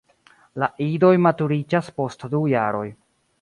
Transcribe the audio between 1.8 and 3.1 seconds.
post du jaroj.